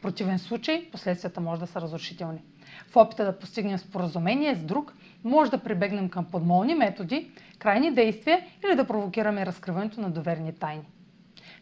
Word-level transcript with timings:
В 0.00 0.02
противен 0.02 0.38
случай 0.38 0.88
последствията 0.92 1.40
може 1.40 1.60
да 1.60 1.66
са 1.66 1.80
разрушителни. 1.80 2.42
В 2.88 2.96
опита 2.96 3.24
да 3.24 3.38
постигнем 3.38 3.78
споразумение 3.78 4.54
с 4.54 4.64
друг, 4.64 4.94
може 5.24 5.50
да 5.50 5.58
прибегнем 5.58 6.08
към 6.08 6.24
подмолни 6.24 6.74
методи, 6.74 7.30
крайни 7.58 7.94
действия 7.94 8.40
или 8.64 8.76
да 8.76 8.86
провокираме 8.86 9.46
разкриването 9.46 10.00
на 10.00 10.10
доверни 10.10 10.52
тайни. 10.52 10.82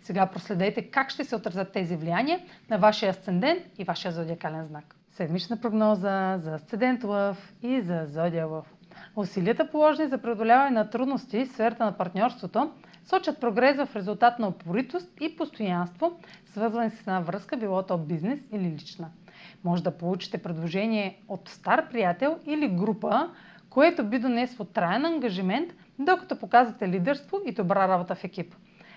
Сега 0.03 0.27
проследете 0.27 0.83
как 0.83 1.11
ще 1.11 1.25
се 1.25 1.37
отразят 1.37 1.73
тези 1.73 1.97
влияния 1.97 2.41
на 2.71 2.79
вашия 2.79 3.11
асцендент 3.11 3.63
и 3.79 3.85
вашия 3.85 4.13
зодиакален 4.13 4.67
знак. 4.67 4.97
Седмична 5.13 5.57
прогноза 5.61 6.39
за 6.39 6.55
асцендент 6.55 7.05
Лъв 7.05 7.53
и 7.63 7.81
за 7.81 8.07
зодия 8.07 8.47
Лъв. 8.47 8.75
Усилията 9.17 9.71
положени 9.71 10.09
за 10.09 10.19
преодоляване 10.19 10.71
на 10.71 10.91
трудности 10.91 11.45
в 11.45 11.49
сферата 11.49 11.85
на 11.85 11.97
партньорството 11.97 12.71
сочат 13.09 13.41
прогрес 13.41 13.77
в 13.77 13.97
резултат 13.97 14.39
на 14.39 14.49
упоритост 14.49 15.11
и 15.21 15.37
постоянство, 15.37 16.13
свързвани 16.47 16.91
с 16.91 17.01
една 17.01 17.21
връзка, 17.21 17.57
било 17.57 17.83
то 17.83 17.99
бизнес 17.99 18.41
или 18.53 18.65
лична. 18.65 19.09
Може 19.65 19.83
да 19.83 19.99
получите 19.99 20.39
предложение 20.39 21.21
от 21.29 21.49
стар 21.49 21.89
приятел 21.89 22.39
или 22.47 22.69
група, 22.69 23.31
което 23.71 24.05
би 24.05 24.19
донесло 24.19 24.65
траен 24.65 25.05
ангажимент, 25.05 25.75
докато 25.99 26.39
показвате 26.39 26.89
лидерство 26.89 27.39
и 27.47 27.53
добра 27.53 27.89
работа 27.89 28.15
в 28.15 28.25
екип. 28.25 28.55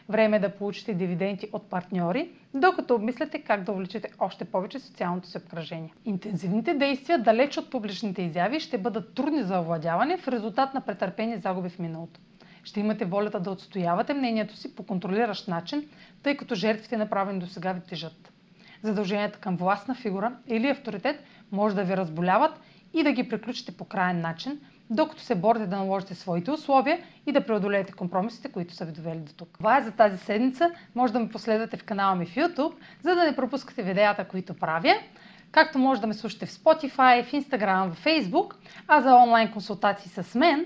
Време 0.09 0.38
е 0.38 0.40
да 0.40 0.56
получите 0.56 0.94
дивиденти 0.94 1.50
от 1.53 1.70
партньори, 1.70 2.30
докато 2.53 2.96
обмисляте 2.96 3.42
как 3.42 3.64
да 3.64 3.72
увлечете 3.72 4.09
още 4.20 4.46
повече 4.46 4.80
социалното 4.80 5.28
си 5.28 5.38
обкръжение. 5.38 5.94
Интензивните 6.06 6.73
действия, 6.73 7.20
далеч 7.20 7.58
от 7.58 7.70
публичните 7.70 8.22
изяви, 8.22 8.59
ще 8.59 8.78
бъдат 8.78 9.14
трудни 9.14 9.44
за 9.44 9.59
овладяване 9.59 10.18
в 10.18 10.28
резултат 10.28 10.73
на 10.73 10.81
претърпени 10.81 11.38
загуби 11.38 11.70
в 11.70 11.80
миналото. 11.80 12.20
Ще 12.64 12.80
имате 12.80 13.06
волята 13.06 13.40
да 13.40 13.52
отстоявате 13.52 14.14
мнението 14.14 14.56
си 14.56 14.76
по 14.76 14.84
контролиращ 14.84 15.48
начин, 15.48 15.90
тъй 16.23 16.38
като 16.38 16.56
жертвите 16.56 16.98
направени 16.98 17.40
до 17.40 17.48
сега 17.48 17.73
ви 17.73 17.81
тежат. 17.81 18.34
Задълженията 18.84 19.40
към 19.40 19.58
властна 19.58 19.96
фигура 19.96 20.31
или 20.47 20.69
авторитет 20.69 21.24
може 21.52 21.75
да 21.75 21.84
ви 21.84 21.97
разболяват 21.97 22.59
и 22.94 23.03
да 23.03 23.12
ги 23.12 23.30
приключите 23.30 23.72
по 23.72 23.85
крайен 23.85 24.22
начин, 24.22 24.59
докато 24.90 25.22
се 25.22 25.35
борите 25.35 25.68
да 25.68 25.75
наложите 25.75 26.16
своите 26.16 26.52
условия 26.52 27.00
и 27.25 27.31
да 27.31 27.46
преодолеете 27.46 27.94
компромисите, 27.94 28.52
които 28.52 28.74
са 28.74 28.85
ви 28.85 28.91
довели 28.91 29.19
до 29.19 29.34
тук. 29.34 29.58
Това 29.58 29.78
е 29.78 29.84
за 29.84 29.91
тази 29.91 30.18
седмица. 30.18 30.72
Може 30.96 31.14
да 31.14 31.19
ме 31.19 31.30
последвате 31.30 31.78
в 31.78 31.84
канала 31.84 32.16
ми 32.16 32.25
в 32.25 32.35
YouTube, 32.35 32.74
за 33.02 33.16
да 33.16 33.24
не 33.24 33.35
пропускате 33.35 33.84
видеята, 33.84 34.28
които 34.28 34.53
правя. 34.53 34.96
Както 35.52 35.80
може 35.80 36.02
да 36.02 36.08
ме 36.08 36.14
слушате 36.14 36.46
в 36.46 36.52
Spotify, 36.52 37.24
в 37.24 37.31
Instagram, 37.31 37.91
в 37.91 38.06
Facebook, 38.06 38.53
а 38.88 39.02
за 39.02 39.16
онлайн 39.16 39.52
консултации 39.52 40.12
с 40.12 40.35
мен, 40.35 40.66